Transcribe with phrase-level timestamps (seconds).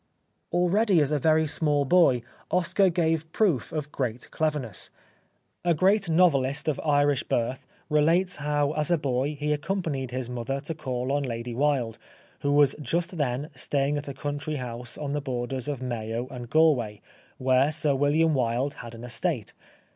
[0.51, 4.89] Already as a very small boy Oscar gave proof of great cleverness.
[5.63, 10.59] A great novelist of Irish birth relates how as a boy he accompanied his mother
[10.61, 11.99] to call on Lady Wilde,
[12.39, 15.69] who was just then staying at a country house on the borders 90 The Life
[15.69, 17.01] of Oscar Wilde of Mayo and Galway,
[17.37, 19.53] where Sir William Wilde had an estate.